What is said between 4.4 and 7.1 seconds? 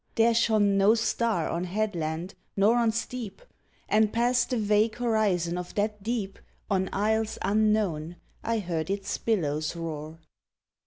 the vague horizon of that deep On